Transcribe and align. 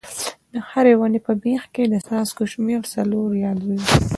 د 0.51 0.53
هرې 0.69 0.93
ونې 0.99 1.19
په 1.27 1.33
بیخ 1.43 1.63
کې 1.73 1.83
د 1.87 1.95
څاڅکو 2.07 2.43
شمېر 2.53 2.81
څلور 2.93 3.29
یا 3.43 3.51
دوه 3.61 3.75
وي. 3.79 3.97